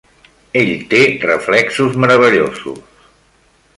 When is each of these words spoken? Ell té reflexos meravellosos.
Ell 0.61 0.71
té 0.93 1.01
reflexos 1.27 1.99
meravellosos. 2.07 3.07